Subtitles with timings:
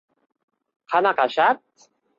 [0.95, 1.89] —Qanaqa shart?